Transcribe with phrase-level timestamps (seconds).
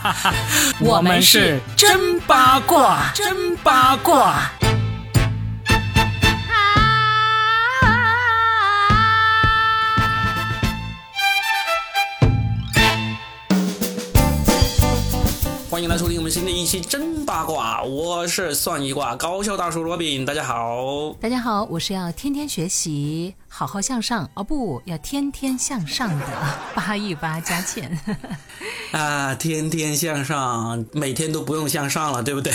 [0.80, 4.61] 我们是真八卦，真八卦。
[16.62, 21.12] 一期真八卦，我是算一卦高效大叔罗宾，大家好。
[21.20, 26.24] 大家好，我是要天天学习、好好向上哦，不要天天向上的
[26.72, 27.98] 八一八佳倩。
[28.92, 32.52] 啊，天天向上，每天都不用向上了，对不对？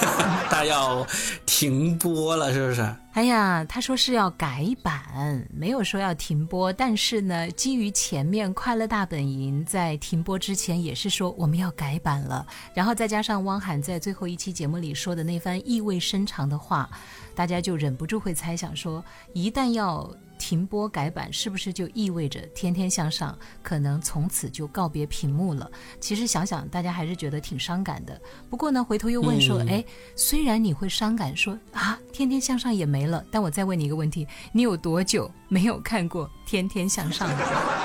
[0.48, 1.06] 他要
[1.44, 2.96] 停播了，是不是？
[3.20, 6.72] 哎呀，他说是要改版，没有说要停播。
[6.72, 16.88] 但是呢，基于前面《快乐大本营》在停播之前也是说我们要改版了，然后再加上汪涵在最后一期节目里说的那番意味深长的话，
[17.34, 20.10] 大家就忍不住会猜想说，一旦要。
[20.40, 23.30] 停播改版是不是就意味着《天天向上》
[23.62, 25.70] 可能从此就告别屏幕了？
[26.00, 28.18] 其实想想，大家还是觉得挺伤感的。
[28.48, 29.84] 不过呢，回头又问说：“哎，
[30.16, 37.28] 虽然你会伤感，说啊，《天天向上》也没了，但我再问你一个问题，你有多久没有看过《天天向上》？”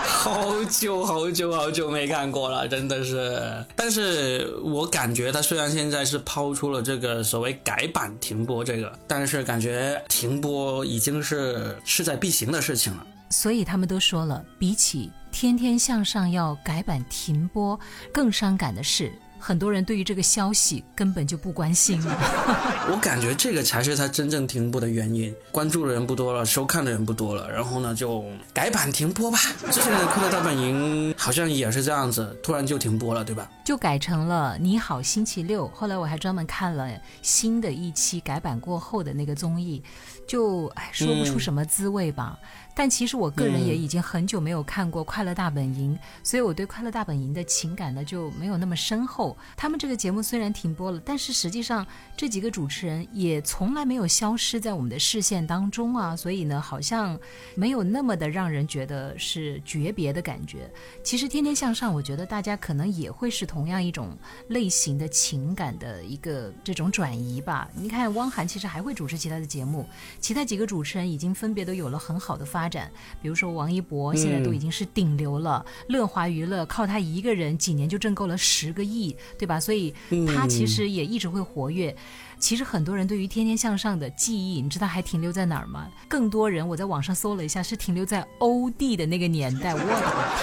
[0.05, 3.65] 好久好久好久没看过了，真的是。
[3.75, 12.45] 但是我感觉他虽然现在是抛出了这个所谓改版停播这个，但是感觉停播已经是势在必行。
[12.45, 17.77] 的事情了，所以他们都说了，比起天天向上要改版停播，
[18.13, 22.17] 更伤感的是，很多人对于这个消息根本就不关心了。
[22.91, 29.37] 我感觉这个才是他真正停播的原因，关注的人不多了，收看的人不多了，然后呢就改版停播吧。
[29.71, 33.49] 之前的《快乐大本营》好像也是这样子，突然就停播了，对吧？
[33.63, 35.67] 就改成了《你好星期六》。
[35.73, 36.89] 后来我还专门看了
[37.21, 39.83] 新的一期改版过后的那个综艺。
[40.27, 42.35] 就哎说不出什么滋味吧，
[42.75, 49.35] 但其实我个人也已经很久没有看过《快乐大本营》，所以我对《快乐大本营》的情感呢就没有那么深厚。
[49.55, 51.87] 他们这个节目虽然停播了，但是实际上
[52.17, 57.17] 这几个主持人也从来没有消失在我们的视线当中啊，所以呢好像
[57.55, 60.69] 没有那么的让人觉得是诀别的感觉。
[61.01, 64.17] 其实《天天向上》，我觉得大家可能也会是同样一种
[64.49, 67.69] 类型的情感的一个这种转移吧。
[67.73, 69.87] 你看汪涵其实还会主持其他的节目。
[70.19, 79.59] 其他几个主持人已经分别都有了很好的发展，比如说王一博现在都已经是顶流了，乐华娱乐靠他一个人几年就挣够了十个亿，对吧？
[79.59, 79.93] 所以
[80.27, 81.95] 他其实也一直会活跃。
[82.37, 85.87] 其实很多人对于《天天向上》的记忆，你知道还停留在哪儿吗？
[86.07, 89.73] 更多人我在网上搜了一下，是停留在欧弟的那个年代。
[89.73, 89.85] 我的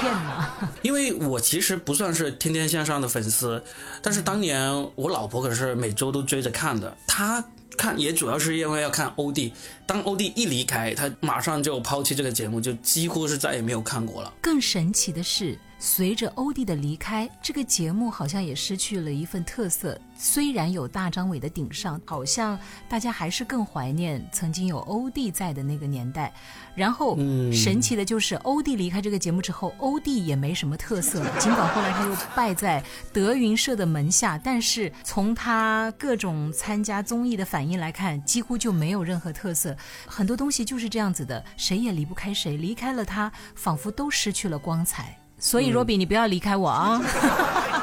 [0.00, 0.71] 天哪！
[0.83, 3.62] 因为我其实不算是《天天向上》的粉丝，
[4.00, 7.44] 但是当年我老婆可是每周都追着看的，她。
[7.77, 9.53] 看也主要是因为要看欧弟，
[9.87, 14.33] 当欧弟一离开，他马上就抛弃这个节目，就几乎是再也没有看过了。
[14.41, 15.59] 更神奇的是。
[15.84, 20.00] 随着欧弟的离开，这个节目好像也失去了一份特色。
[20.16, 22.56] 虽然有大张伟的顶上，好像
[22.88, 26.32] 大家还是更怀念曾经有欧弟在的那个年代。
[26.76, 27.16] 然后，
[27.53, 31.41] 神奇的就是欧弟离开这个节目之后，欧弟也没什么特色了。
[31.41, 32.81] 尽管后来他又拜在
[33.12, 39.76] 德云社的门下，但是从他各种参加综艺的反应来看，几乎就没有任何特色。
[40.06, 45.19] 很多东西就是这样子的，谁也离不开谁，离开了他，仿佛都失去了光彩。
[45.44, 47.03] 所以，若比，你不要离开我啊！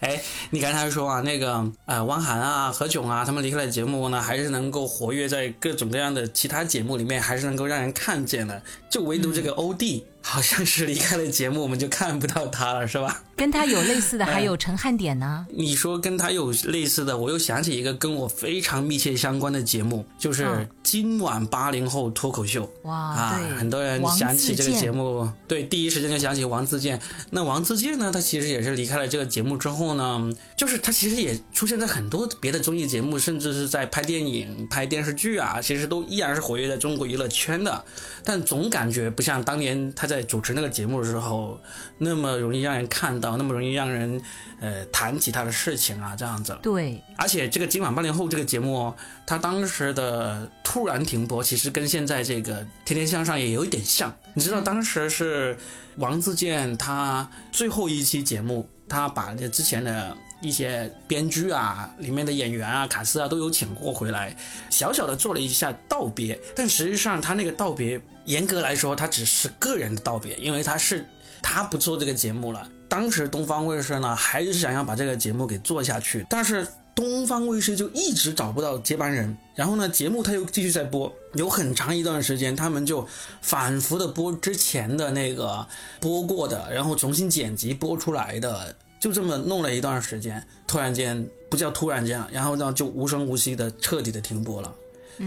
[0.00, 10.04] 哎，你刚才说啊，那个呃，汪涵啊、何炅啊，他们离开了节目呢，还是能够活跃在各种各样的其他节目里面，还是能够让人看见的，就唯独这个欧弟。
[10.20, 13.22] 好像是离开了节目，我们就看不到他了，是吧？
[13.38, 15.46] 跟他有类似的 还有陈汉典呢。
[15.48, 22.70] 你说跟他有类似的，我又想起一个跟我非常密切相关的节目，就是今晚八零后脱口秀。
[22.82, 27.00] 哇，啊，很多人想起这个节目，对，第一时间就想起王自健。
[27.30, 37.82] 那王自健呢，他其实也是离开了这个节目之后呢，就是他其实也出现在很多别的综艺节目，甚至是在拍电影、拍电视剧啊，其实都依然是活跃在中国娱乐圈的，
[38.22, 40.18] 但总感觉不像当年他在。
[40.18, 41.56] 在主持那个节目的时候，
[41.98, 44.20] 那么容易让人看到，那么容易让人
[44.60, 46.56] 呃谈起他的事情啊，这样子。
[46.62, 48.94] 对，而且这个今晚八零后这个节目，
[49.26, 54.14] 他当时的突然停播，其实跟现在这个天天向上也有一点像。
[54.34, 55.56] 你知道，当时是
[55.96, 60.16] 王自健他最后一期节目，他把那之前的。
[60.40, 64.36] 一些编剧啊，里面的演员啊、卡斯啊，都有请过回来，
[64.70, 66.38] 小小的做了一下道别。
[66.54, 71.04] 但实际上，他那个道别，严格来说，他只是个人的道别，因为他是
[71.42, 72.68] 他不做这个节目了。
[72.88, 79.36] 当时东方卫视呢，还是想要把这个节目给做下去，但是东方卫视就一直找不到接班人。
[79.54, 83.06] 然后呢，节目他又继续在播，有很长一段时间，他们就
[83.42, 85.66] 反复的播之前的那个
[86.00, 88.74] 播过的，然后重新剪辑播出来的。
[88.98, 94.74] 就这么弄了一段时间，突然间不叫突然间，然后呢就无声无息的彻底的停播了，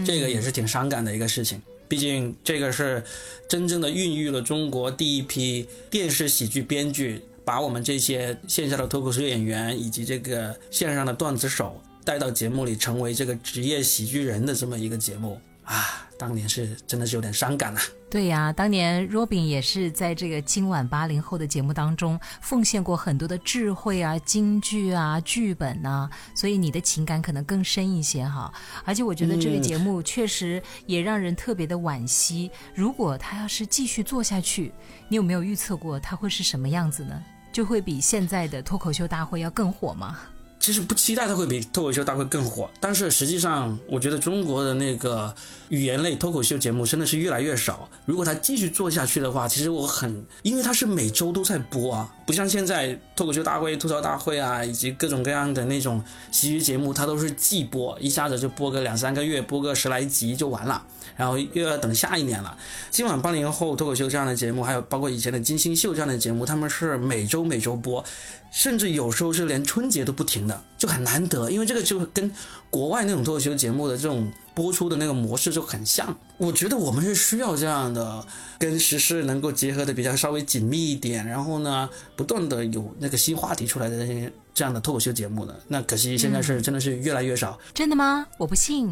[0.04, 1.62] 这个也是挺伤感的一个事情。
[1.92, 3.04] 毕竟这个是
[3.46, 15.38] 真正的孕育了中国第一批电视喜剧编剧，把我们这些线下的脱口秀演员以及这个线上的段子手带到节目里，成为这个职业喜剧人的这么一个节目。
[15.64, 16.08] 啊。
[16.18, 17.82] 当年是真的是有点伤感啊。
[18.08, 28.52] 对呀，当年 Robin 也是在这个今晚八零后的节目当中奉献过很多的智慧啊、京剧啊、剧本呐，所以你的情感可能更深一些哈。
[28.84, 32.48] 而且我觉得这个节目确实也让人特别的惋惜。
[32.72, 34.72] 如果他要是继续做下去，
[35.08, 37.20] 你有没有预测过他会是什么样子呢？
[37.50, 40.20] 就会比现在的脱口秀大会要更火吗？
[40.62, 45.34] 其实不期待它会比脱口秀大会更火，但是实际上，我觉得中国的那个
[45.70, 47.88] 语言类脱口秀节目真的是越来越少。
[48.04, 60.82] 如果它继续做下去的话，其实我很，因为它是每周都在播啊，不像现在脱口秀大会、吐槽大会啊，以及各种各样的那种喜剧节目，它都是季播，一下子就播个两三个月，播个十来集就完了。
[61.14, 62.56] 然后又要等下一年了。
[62.88, 68.02] 今晚八零后脱口秀这样的节目，还有包括以前的金星秀这样的节目，他们是每周每周播，
[68.50, 71.48] 甚至有时候是连春节都不停的，就很难得。
[71.48, 72.28] 因为这个就跟
[72.68, 76.12] 国外那种脱口秀节目的这种播出的那个模式就很像。
[76.38, 78.26] 我觉得我们是需要这样的，
[78.58, 84.32] 跟时事能够结合的比较稍微紧密一点，然后呢，不断的有那个新话题出来的那些。
[84.54, 87.58] 这样的脱口秀节目的，那可惜现在是真的是越来越少。
[87.72, 88.26] 真的吗？
[88.36, 88.86] 我不信。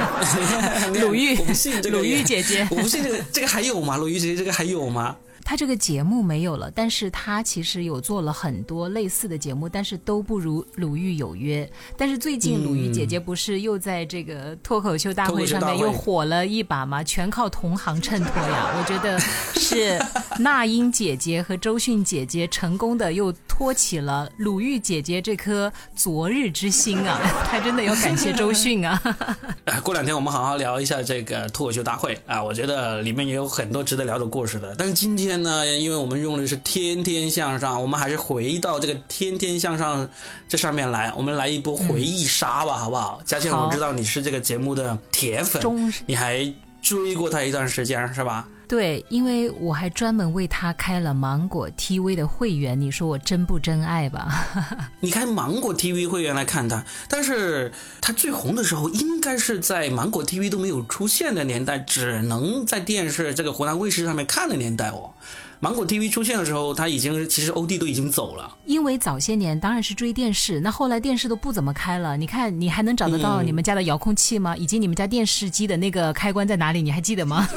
[0.98, 1.98] 鲁豫，我不信这个。
[1.98, 3.98] 鲁豫姐姐，我不信这个，这个还有吗？
[3.98, 5.14] 鲁豫姐姐，这个还有吗？
[5.48, 11.64] 他这个节目没有了，但是他其实有做了很多类似的节目，但是都不如《鲁豫有约》。
[11.96, 17.02] 但是最近鲁豫姐姐不是又在这个脱口秀大会上面又火了一把吗？
[17.08, 18.74] 全靠同行衬托呀！
[18.78, 19.98] 我觉得是
[20.38, 27.18] 那英姐姐和周迅姐姐成功的又托起了鲁豫姐姐这颗昨日之心啊！
[27.50, 29.02] 她真的要感谢周迅啊！
[29.82, 32.44] 过两天我们好好聊一下这个脱口秀大会啊！
[32.44, 34.74] 我觉得里面也有很多值得聊的故事的。
[34.76, 35.37] 但是今天。
[35.42, 40.08] 那因为我们用的是天天向上，我们还是回到这个天天向上
[40.48, 43.20] 这上面来，我们来一波回忆杀吧，好不好？
[43.24, 45.62] 佳倩，我知道你是这个节目的铁粉，
[46.06, 46.52] 你还
[46.82, 48.46] 追过他一段时间是吧？
[48.68, 54.28] 对，因为我还专门为他开了芒果 TV 的会员，你说我真不真爱吧？
[55.00, 57.72] 你开芒果 TV 会员来看他，但是
[58.02, 65.14] 他最红的时候，应该是在芒果 TV 都没有出现的年代，只能在电视这个湖南卫视上面看的年代哦。
[65.60, 68.56] 芒果 TV 出现的时候，他已经其实欧弟都已经走了。
[68.64, 72.16] 因为早些年当然是追电视，那后来电视都不怎么开了。
[72.16, 74.56] 你看，你还能找得到你们家的遥控器吗？
[74.56, 76.80] 以及你们家电视机的那个开关在哪里？
[76.80, 77.48] 你还记得吗？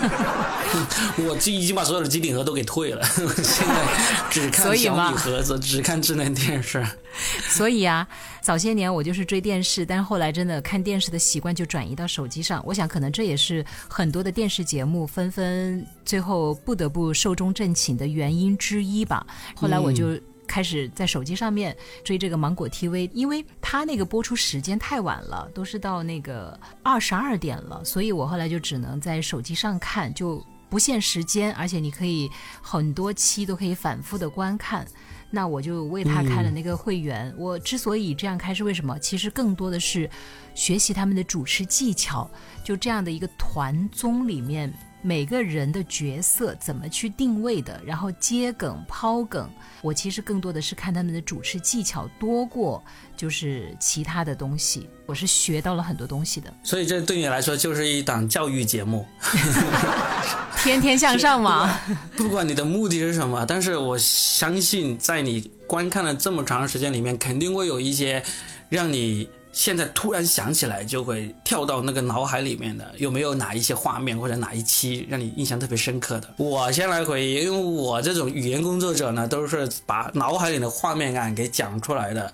[1.18, 3.04] 我这已经把所有的机顶盒都给退了，
[3.44, 3.86] 现在
[4.30, 6.84] 只看小米盒子，只看智能电视。
[7.50, 8.08] 所以啊，
[8.42, 12.64] 早些年我就是追电视，但是后来真的看电视的习惯就转移到手机上。
[12.66, 19.26] 我想可能这也是很多的电视节目纷纷最后不得不寿终正寝的原因之一吧。
[19.56, 32.30] 后来我就开始在手机上面追这个芒果 TV，因为它那个播出时间太晚了，都是到那个二十二点了，所以我后来就只能在手机上看，就不限时间，而且你可以
[32.62, 34.86] 很多期都可以反复的观看。
[35.32, 37.34] 那我就为他开了那个会员。
[37.38, 39.00] 我之所以这样开是为什么？
[39.00, 40.08] 其实更多的是
[40.54, 42.30] 学习他们的主持技巧。
[42.64, 44.72] 就这样的一个团综里面，
[45.02, 49.50] 每个人的角色怎么去定位的，然后接梗抛梗，
[49.82, 52.84] 我其实更多的是看他们的主持技巧多过
[53.18, 54.88] 就是其他的东西。
[55.08, 56.54] 我是学到了很多东西的。
[56.62, 59.08] 所以这对你来说就是一档教育节目。
[60.64, 61.80] 天天向上嘛，
[62.16, 68.24] 不管你的目的是什么，但是我相信在你观看了这么长时间里面，肯定会有一些
[68.70, 72.94] 让你现在突然想起来就会跳到那个脑海里面的。
[72.98, 76.30] 有没有哪一些画面或者哪一期让你印象特别深刻的？
[76.38, 82.32] 我先来回忆，因为我这种语言工作者呢，都是把脑海里的画面感给讲出来的。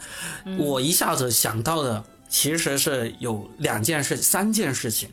[0.58, 2.04] 我一下子想到的。
[2.30, 5.10] 其实是有两件事、三件事情。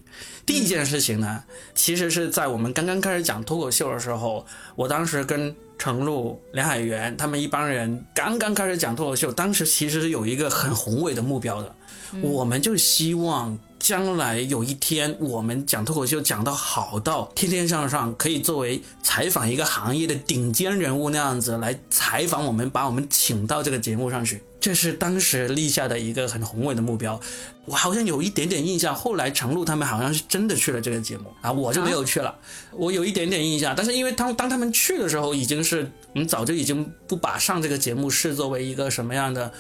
[0.47, 1.42] 第一件事情呢，
[1.75, 11.75] 其实是在我们刚刚开始讲脱口秀的时候，我当时跟程璐、梁海源他们一帮人刚刚开始讲脱口秀，当时其实是有一个很宏伟的目标的，
[12.23, 13.59] 我们就希望。
[13.76, 24.42] 将来有一天，我们讲脱口秀讲到好到天天向上，可以作为采访一个行业的顶尖人物那样子来采访我们，把我们请到这个节目上去。
[24.64, 27.21] 这是当时立下的一个很宏伟的目标。
[27.66, 32.35] 我好像有一点点印象，后来程璐他们好像是真的去了这个节目啊，我就没有去了。
[32.71, 39.52] 我有一点点印象，但是因为当当他们去的时候，已经是我们早就已经不把上这个节目视作为一个什么样的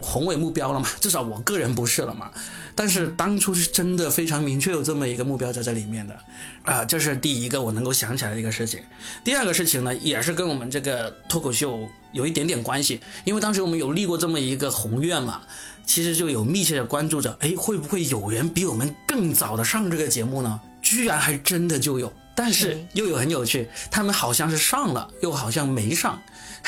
[0.00, 2.30] 宏伟目标了嘛， 至少我个人不是了嘛。
[2.74, 6.18] 但是当初是真的非常明确有这么一个目标在这里面的，
[6.62, 8.80] 啊，这是第一个我能够想起来的一个事情。
[9.22, 15.42] 第二个事情呢，也是跟我们这个脱口秀有一点点关系，因为当时我们有立过这么一个宏愿嘛，
[15.84, 20.60] 其实就有密切的关注着，哎，会不会有人比我们更早的上这个节目呢？
[20.80, 26.18] 居然还真的就有，但是又有很有趣，他们好像是上了，又好像没上，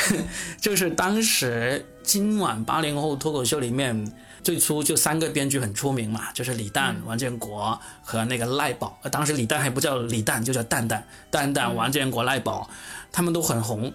[0.60, 4.12] 就是当时今晚八零后脱口秀里面。
[4.44, 8.98] 最初就三个编剧很出名嘛，就是李诞、王建国和那个赖宝。
[9.12, 11.06] 当时李诞还不叫李诞，就叫蛋蛋。
[11.30, 12.68] 蛋蛋、王建国、赖宝，
[13.12, 13.94] 他们都很红。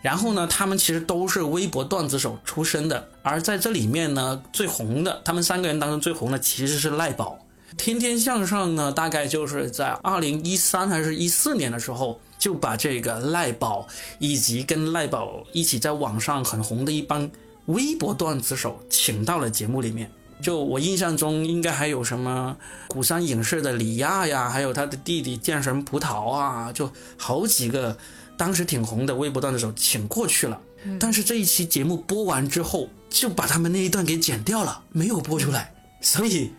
[0.00, 3.08] 然后呢，他们其实都是微博段子手出身的。
[3.24, 7.36] 而在这里面呢，最红的，他们三个人当中最红的其实是赖宝。
[7.78, 13.86] 天天向上呢，大概就是在二零一三还是一四年的时候，就把这个赖宝
[14.18, 17.30] 以及跟赖宝一起在网上很红的一帮。
[17.66, 20.10] 微博段子手请到了节目里面，
[20.42, 22.56] 就我印象中应该还有什么
[22.88, 27.96] 古山影视的李亚呀，还有他的弟弟剑神葡萄啊，就好几个
[28.36, 30.60] 当时挺红的微博段子手请过去了。
[30.98, 35.72] 但是这一期节目播完之后，就把他们那一段给剪掉了，没有播出来。
[36.00, 36.52] 所以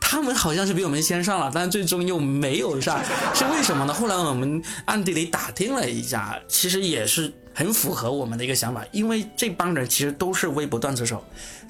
[0.00, 3.00] 他们好像是比我们先上了，但最终又没有上，
[3.34, 3.92] 是为什么呢？
[3.92, 7.32] 后来我们暗地里打听了一下，其实也是。
[7.54, 11.22] 很符合我们的一个想法，因为这帮人其实都是微博段子手，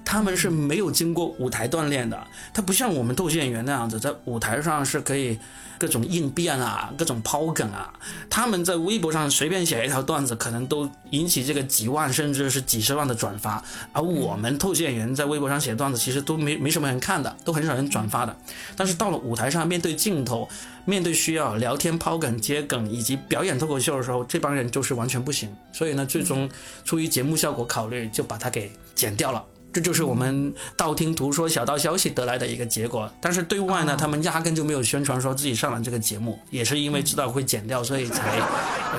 [0.04, 5.38] 他们是没有经过舞台锻炼的，他不像我们逗趣演员那样子，在舞台上是可以。
[5.78, 7.92] 各种应变啊，各种抛梗啊，
[8.30, 13.61] 他们在微博上随便写一条段子，可能都引起这个几万甚至是几十万的转发。
[13.92, 18.37] 而我们透析演员在微博上写段子，其实都没没什么人看的，都很少人转发的。
[18.76, 20.49] 但是到了舞台上，面对镜头，
[20.85, 25.52] 面对需要聊天、抛梗、接梗以及表演脱口秀的时候，这帮人就是完全不行。
[25.73, 26.49] 所以呢，最终
[26.85, 29.44] 出于节目效果考虑，就把它给剪掉了。
[29.72, 33.10] 这就是我们道听途说、小道消息得来的一个结果。
[33.20, 38.40] 但是对外呢，他们压根就没有宣传说自己上了这个节目，也是因为知道会剪掉，所以才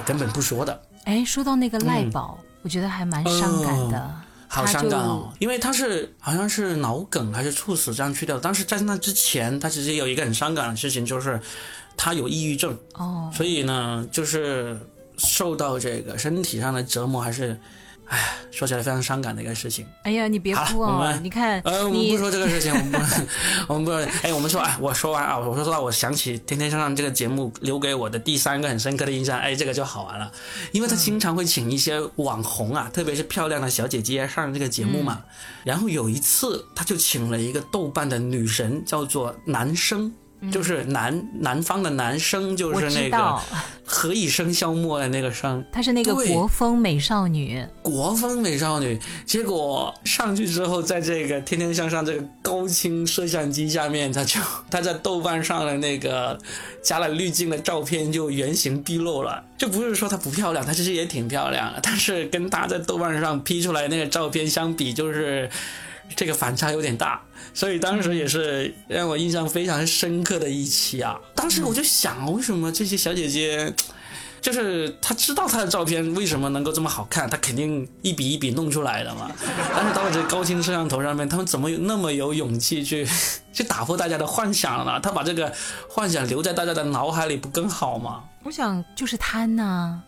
[0.05, 0.81] 根本不说的。
[1.03, 4.15] 哎，说到那个赖宝，我觉得还蛮伤感的，
[4.47, 8.39] 好伤感哦，因为他是好像是脑梗还是猝死这样去掉。
[8.39, 11.39] 但是在那之前，他其实有一个很伤感的事情，就是
[11.95, 14.79] 他有抑郁症哦，所以呢，就是
[15.17, 17.59] 受到这个身体上的折磨还是。
[18.13, 19.87] 哎，说起来非常伤感的一个事情。
[20.03, 21.19] 哎呀，你别哭啊！
[21.23, 22.97] 你看，呃， 我们不说这个事情，我们不
[23.67, 23.99] 我们不说。
[24.21, 30.31] 哎，我们说，哎，我说完啊，我说实话，我想起《天天向上》这个节目留给我的第三个很深刻的印象，哎，这个就好玩了，
[30.71, 35.23] 因为他经常会请一些网红啊，特别是漂亮的小姐姐上这个节目嘛。
[35.63, 40.13] 然后有一次，他就请了一个豆瓣的女神，叫做男生。
[40.51, 43.39] 就是南南方的男生，就是那个
[43.85, 48.99] 何以笙箫默的那个笙，她是那个国风美少女，国风美少女。
[49.25, 56.37] 结果上去之后，在这个天天向上这个高清摄像机下面，她就她在豆瓣上的那个
[56.81, 59.43] 加了滤镜的照片就原形毕露了。
[59.57, 65.49] 就不是说她不漂亮，她其实也挺漂亮的，但是跟她在豆瓣上 P 出来那个照片相比，就是
[66.15, 67.21] 这个反差有点大。
[67.53, 71.19] 所以当时也是让我印象非常深刻的一期啊！
[71.35, 73.71] 当时我就想，为什么这些小姐姐，
[74.41, 79.29] 就是她知道她的照片为什么能够这么好看，她肯定一笔一笔弄出来的嘛。
[79.75, 83.05] 但是到了这高清摄像头上面，他们怎么有那么有勇气去
[83.53, 84.99] 去打破大家的幻想呢？
[84.99, 85.53] 他把这个
[85.87, 88.23] 幻想留在大家的脑海里，不更好吗？
[88.43, 90.01] 我想就是贪呐，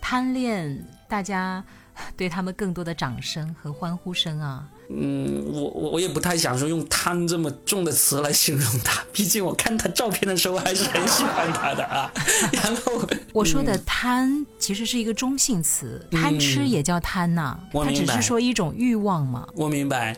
[0.00, 1.64] 贪恋大家
[2.16, 4.64] 对他们更多的掌声和欢呼声啊。
[4.94, 12.12] 嗯，我我我也不太想说用贪这么重的词来形容他， 毕竟我看他照片的时候还是很喜欢他的啊。
[12.52, 19.48] 然后我说的贪其实是一个中性词，贪吃也叫贪呐，它只是说一种欲望嘛。
[19.54, 20.14] 我明白，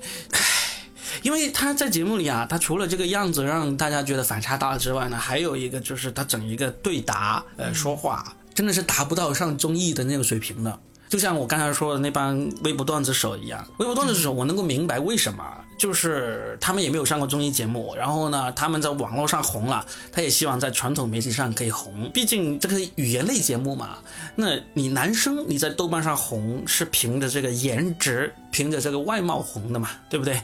[1.22, 10.80] 因为他在节目里啊，他除了这个样子让大家觉得反差大之外呢，还有一个就是他整一个对答呃说话，真的是达不到上综艺的那个水平的。
[11.14, 15.44] 就像我刚才说的那帮微博段子手一样，微博段子手我能够明白为什么，
[15.78, 23.98] 就是他们也没有上过综艺节目，然后呢，他们在网络上红了，他也希望在传统媒体上可以红，毕竟这个语言类节目嘛。
[24.34, 30.42] 那你男生你在豆瓣上红是凭着这个颜值，凭着这个外貌红的嘛，对不对？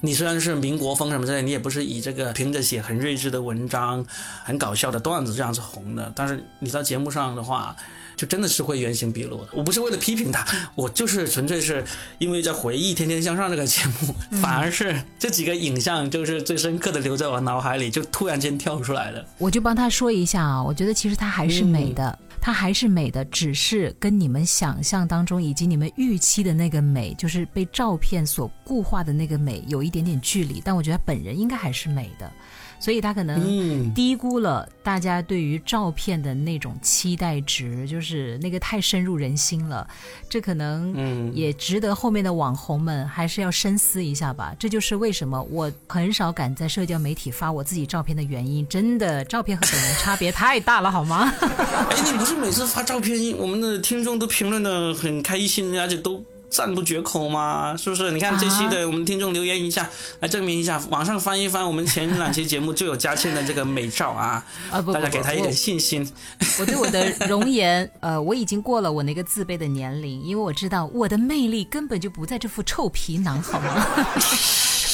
[0.00, 4.02] 你虽然是民国风什么之类，你也不是以这个凭着写很睿智的文章、
[4.44, 6.10] 很搞笑的段子这样子红的。
[6.16, 7.76] 但是你在节目上的话，
[8.16, 9.48] 就真的是会原形毕露的。
[9.52, 11.84] 我不是为了批评他，我就是纯粹是
[12.18, 19.24] 因为在回忆《天天向上》这个节目，反而是这几个影像就是最深刻的留在我脑海里，就突然间跳出来了。
[19.38, 22.18] 我就帮他说一下啊，我觉得其实他还是美的。
[22.38, 30.62] 它还是美的，只是跟你们想象当中以及你们预期的那个美，就是被照片所固化的那个美，有一点点距离。
[30.64, 32.30] 但我觉得本人应该还是美的。
[32.78, 39.86] 所以他可能低估了大家对于照片的那种期待值，就是那个太深入人心了。
[40.28, 44.54] 这可能也值得后面的网红们还是要深思一下吧。
[44.58, 48.66] 这就是为什么我很少敢在社交媒体发我自己照片的原因。
[48.68, 51.32] 真的，照片和本人差别太大了，好吗？
[51.40, 56.24] 哎，你不是每次发照片，我们的听众都评论的很开心，而且都。
[56.56, 57.76] 赞不绝口嘛？
[57.76, 58.10] 是不是？
[58.12, 59.86] 你看这期的我们听众留言一下，
[60.20, 60.82] 来证明一下。
[60.88, 66.10] 网上翻一翻，我们前两期节目就有佳倩的这个美照啊，啊不，大家给他一点信心。
[66.58, 73.86] 我对我的容颜， 呃，我已经过了我那个自卑的年龄，因为我知道我的魅力根本就不在这副臭皮囊，好吗？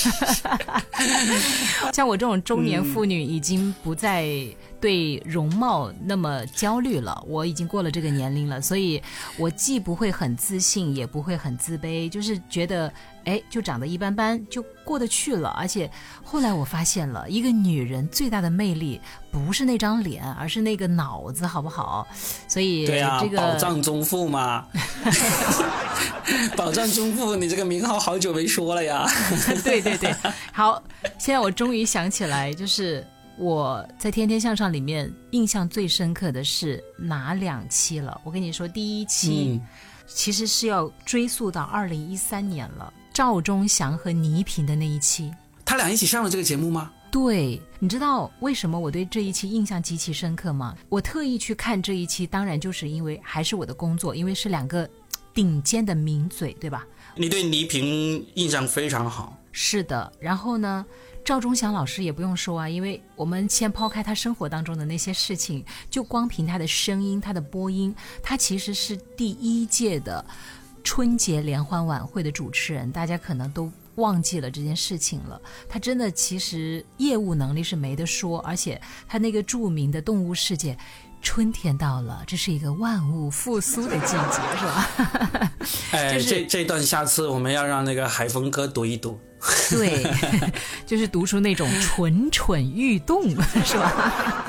[1.94, 4.26] 像我这种中年妇女，已经不再
[4.82, 7.24] 对容貌那么焦虑了。
[7.26, 9.02] 我已经过了这个年龄了，所以
[9.38, 12.92] 我既不会很自信，也不会很自卑，就是觉得。
[13.24, 15.50] 哎，就长得一般般，就过得去了。
[15.50, 15.88] 而且
[16.24, 22.04] 后来我发现了一个女人最大的魅力，不是那张脸，而是那个脑子，好不好？
[22.48, 24.66] 所以对啊，宝藏中富嘛，
[26.58, 29.06] 宝藏中富，你这个名号好久没说了呀。
[29.62, 30.12] 对对对，
[30.52, 30.82] 好，
[31.16, 33.06] 现在我终于想起来，就是
[33.38, 38.20] 我在《天天向上》里面印象最深刻的是哪两期了？
[38.24, 39.60] 我跟你说，第一期
[40.06, 42.92] 其实是要追溯到二零一三年了。
[43.12, 45.30] 赵忠祥和倪萍的那一期，
[45.64, 46.90] 他俩一起上了这个节目吗？
[47.10, 50.74] 对，你知道为什么我对这一期印象极其深刻吗？
[50.88, 54.88] 我特意去看这一期，当然就是因为还是我的工作，因为是两个
[55.34, 56.86] 顶尖的名嘴，对吧？
[57.14, 59.36] 你对倪萍印象非常好。
[59.52, 60.86] 是的，然后呢，
[61.24, 70.24] 赵忠祥老师也不用说啊，因为我们先抛开他生活当中的那些事情，就光凭他的声音、他的播音，他其实是第一届的。
[70.84, 75.40] 春节联欢晚会的主持人，大家可能都忘记了这件事情了。
[75.68, 80.76] 他真的其实业务能力是没得说，而且他那个著名的动物世界，
[81.20, 85.52] 春天到了，这是一个万物复苏的季节，是吧？
[85.92, 89.16] 哎，这这段下次我们要让那个海峰哥读一读。
[89.70, 90.06] 对，
[90.86, 93.28] 就是读出那种蠢蠢欲动，
[93.64, 94.44] 是吧？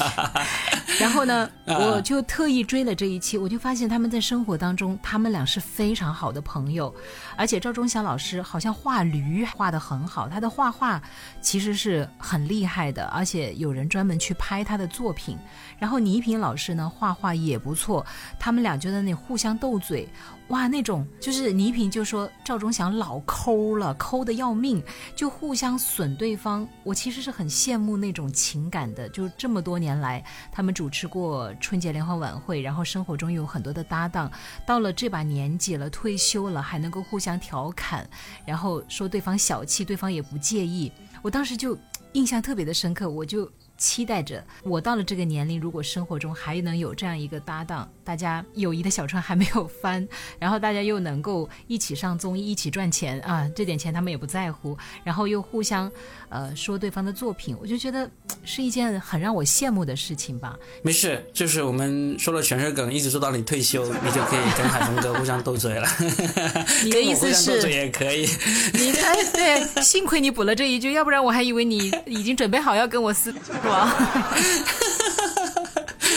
[1.00, 6.94] 然后呢，我就特意追了这一期，我就发现他们在生活当中，他们俩是非常好的朋友，
[7.36, 11.02] 而且赵忠祥老师好像画驴画的很好，他的画画
[11.40, 15.38] 其实是很厉害的，而且有人专门去拍他的作品。
[15.78, 18.04] 然后倪萍老师呢，画画也不错，
[18.38, 20.08] 他们俩就在那互相斗嘴。
[20.48, 24.82] 哇，那种就是倪萍就说赵忠祥老抠了，抠的要命，
[25.16, 26.68] 就互相损对方。
[26.82, 34.30] 我其实是很羡慕那种情感的，就这么多年来，他们主持过春节联欢晚会，然后生活中有很多的搭档，
[34.66, 38.06] 到了这把年纪了，退休了，还能够互相调侃，
[38.44, 40.92] 然后说对方小气，对方也不介意。
[41.22, 41.76] 我当时就
[42.12, 43.50] 印象特别的深刻，我就。
[43.76, 50.06] 期待着我到了这个年龄，如果生活中还能有这样一个搭档，大家友谊的小船还没有翻，
[50.38, 55.90] 然后大家又能够一起上综艺，一起赚钱啊，这点钱他们也不在乎，然后又互相，
[56.28, 58.08] 呃，说对方的作品，我就觉得
[58.44, 60.56] 是一件很让我羡慕的事情吧。
[60.82, 65.88] 没事，就是我们说了全是梗，一直说到你退休，你就可以跟海峰哥互相斗嘴了。
[66.84, 67.56] 你的意思是？
[67.56, 68.26] 斗嘴也可以。
[68.72, 73.34] 你哎，对，幸亏你补了这一句，要不然我还以为你已经准备好要跟我撕。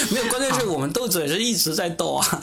[0.10, 2.42] 没有，关键是我们斗嘴是一直在斗啊，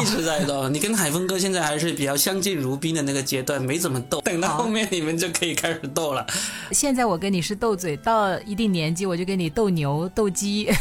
[0.00, 0.68] 一直在斗。
[0.68, 4.20] 你跟海峰哥现在还是比较相敬如宾的那个阶段，没怎么斗。
[4.20, 6.24] 等到后面你们就可以开始斗了。
[6.70, 10.68] 现在我跟你是斗嘴，到一定年纪我就跟你斗牛、斗鸡。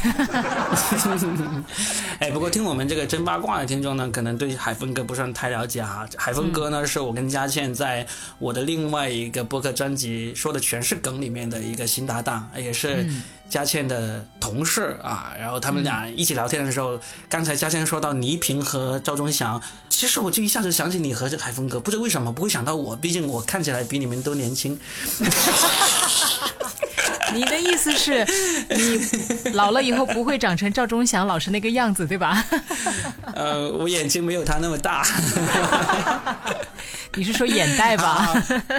[2.19, 6.07] 哎，不过听我们这个真八卦的听众呢，可能对海峰哥不算太了解啊。
[6.15, 8.05] 海峰哥呢，是我跟佳倩在
[8.37, 13.09] 我的另外一个播客专辑说的全是梗里面的一个新搭档，也是。
[13.49, 19.59] 佳倩的同事啊，然后他们俩一起聊天的时候，刚才佳倩说到倪萍和赵忠祥，
[19.89, 24.79] 其实我就一下子想起你和这海峰哥，不知道为什么不会想到我，毕竟我看起来比你们都年轻。
[27.31, 28.25] 你的意思是，
[28.69, 32.43] 你老了以后不会长成赵忠祥老师那个样子，对吧？
[33.35, 35.05] 呃，我眼睛没有他那么大。
[37.15, 38.33] 你是说眼袋吧？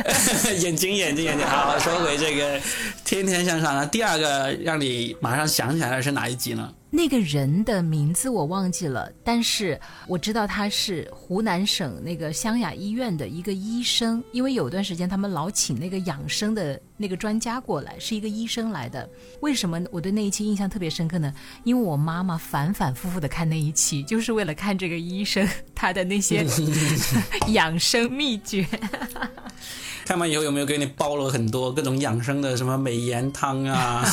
[0.61, 1.47] 眼睛，眼睛，眼睛。
[1.47, 2.59] 好，说回这个
[3.05, 6.73] 《天天向上》，那第二个让你马上想起来的是哪一集呢？
[6.93, 19.09] 那个人的名字我忘记了，但是我知道他是湖南省那个湘雅医院的一个医生，因为有段时间他们老请那个养生的那个专家过来，是一个医生来的。
[19.41, 21.33] 为什么我对那一期印象特别深刻呢？
[21.63, 26.45] 因为我妈妈反反复复的看那一期，就是为了看这个医生他的那些
[27.53, 28.67] 养生秘诀。
[30.05, 34.05] 看完以后有没有给你煲了很多各种养生的什么美颜汤啊？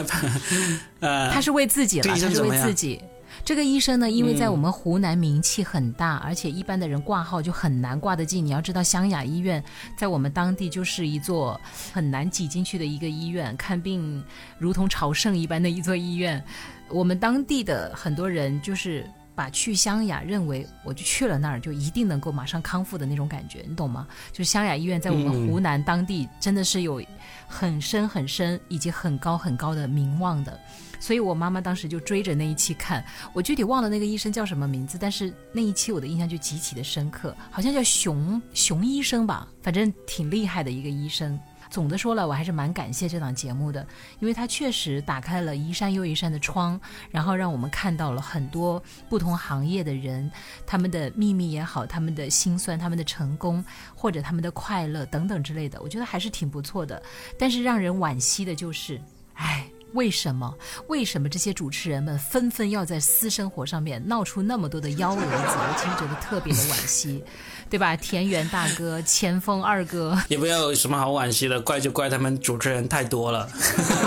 [1.00, 3.00] 呃，他是为自己了，他是为自己。
[3.44, 8.44] 这个医生呢，因为在我们湖南名气很大，而且一般的人挂号就很难挂得进。
[8.46, 9.62] 你要知道，湘雅医院
[9.98, 11.60] 在我们当地就是一座
[11.92, 14.24] 很难挤进去的一个医院，看病
[14.58, 16.42] 如同朝圣一般的一座医院。
[16.88, 19.04] 我们当地的很多人就是。
[19.34, 24.06] 把去湘雅认为我就去了那儿就一定能够马上康复的那种感觉，你懂吗？
[24.30, 27.02] 就是湘雅医院在我们湖南当地真的是有
[27.46, 30.58] 很深很深以及很高很高的名望的，
[31.00, 41.38] 所以我妈妈当时就追着那一期看，我具体忘了那个医生叫什么名字，但是那一期我的印象就极其的深刻，好像叫熊熊医生吧，反正挺厉害的一个医生。
[41.74, 43.84] 总的说了，我还是蛮感谢这档节目的，
[44.20, 50.30] 因为它确实打开了一扇又一扇的窗，然后让我们看到了很多不同行业的人，
[50.64, 57.02] 他们的秘密也好，他们的辛酸，他们的成功，或者他们的快乐等等之类的，我觉得还是挺不错的。
[57.36, 59.00] 但是让人惋惜的就是，
[59.32, 59.68] 唉。
[59.94, 60.54] 为什么？
[60.88, 65.26] 为什么这些主持人们纷纷要在私生活上面闹出那么多的幺蛾子？
[65.26, 67.22] 我其实觉得特别的惋惜，
[67.70, 67.96] 对吧？
[67.96, 73.48] 田园大哥、前锋二哥，也不要有什么好惋惜的，怪就怪他们主持人太多了，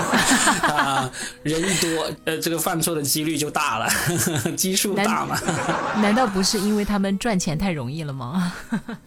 [0.68, 1.10] 啊，
[1.44, 3.90] 人一多，呃，这个犯错的几率就大了，
[4.58, 5.40] 基数大嘛。
[6.02, 8.54] 难道不是因为他们赚钱太容易了吗？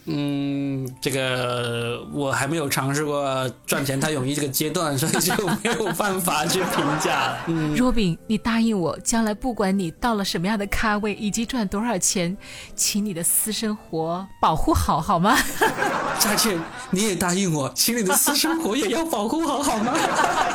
[0.07, 6.61] 嗯，这个我还没有尝试过赚钱太容易这个阶段，所以就没有办法去。
[6.75, 7.37] 评价，
[7.75, 12.37] 若饼，你答应我，将来不管你到了什么样的咖位，以及赚多少钱，
[12.75, 15.37] 请你的私生活保护好，好吗？
[16.19, 16.59] 佳倩，
[16.91, 19.95] 你也答应我，请你的私生活也要保护好，好吗？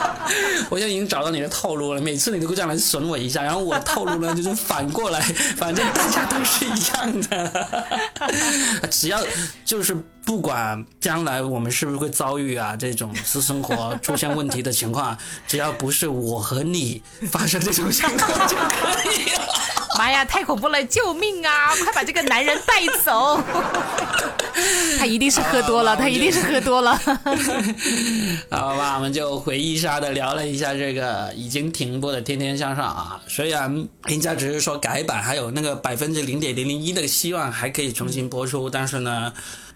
[0.69, 5.19] 我现在已经找到你的套路了，每次你都会这样来损我一下，然后我套路呢就是反过来，
[5.58, 7.67] 反正大家都是一样的，
[8.89, 9.19] 只要
[9.63, 15.15] 就是不管将来我们是不是会遭遇啊这种私生活出现问题的情况，
[15.47, 16.05] 只要不是。
[16.15, 19.53] 我和你发生这种情况就可以了。
[19.97, 20.83] 妈呀，太恐怖了！
[20.85, 21.75] 救命啊！
[21.83, 23.41] 快把这个男人带走。
[24.97, 26.95] 他一定是喝多了，他一定是喝多了。
[28.49, 33.21] 好吧，我们就回忆杀的聊了一下这个已经停播的《天天向上》啊。
[33.27, 39.33] 虽然人家只是说改版，还有那个百分之零点零零一的希望还可以重新播出，但是呢，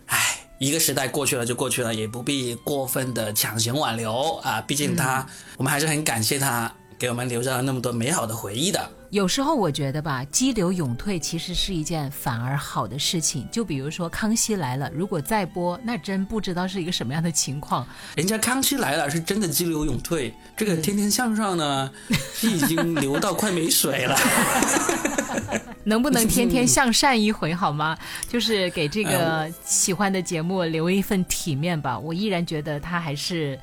[0.07, 0.38] 唉。
[0.59, 4.61] 一个时代过去了就过去了，也不必过分的强行挽留啊！
[4.67, 8.91] 毕竟他，我们还是很感谢他给我们留下了那么多美好的回忆的。
[9.09, 13.47] 有时候我觉得吧，激流勇退其实是一件反而好的事情。
[13.49, 17.87] 就比如说《康熙来了》，如果再播，那真不知道是一个什么样的情况。
[18.15, 21.89] 人家《康熙来了》是真的激流勇退，这个《天天向上》呢，
[22.35, 24.19] 是已经流到快没水了。
[25.83, 27.97] 能不能天天向善一回好吗？
[28.27, 31.97] 就是给这个喜欢的节目留一份体面吧。
[31.97, 33.57] 我依然觉得他还是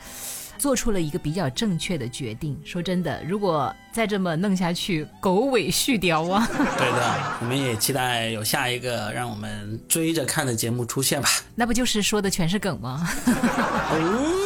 [0.58, 2.58] 做出了一个比较正确的决定。
[2.64, 6.46] 说真的，如果再这么弄下去，狗尾续貂啊！
[6.78, 11.28] 对的，我们也期待有下一个让我们追着看的节目出现吧。
[11.54, 13.08] 那不就是说的全是梗吗？
[13.26, 14.45] 哦，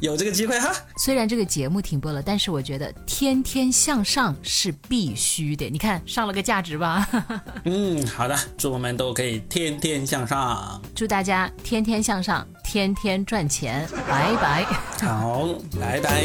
[0.00, 0.72] 有这个机会哈。
[0.96, 7.08] 虽然这个节目停播了但是我觉得天天向上是必须的你看上了个价值吧。
[7.64, 10.80] 嗯好的祝我们都可以天天向上。
[10.94, 14.64] 祝大家天天向上天天赚钱拜拜。
[15.00, 15.48] 好
[15.78, 16.24] 拜拜。